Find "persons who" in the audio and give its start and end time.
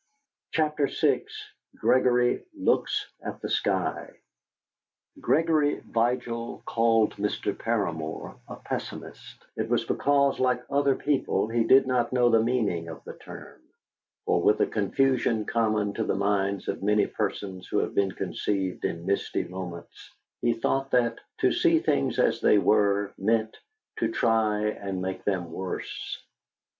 17.05-17.77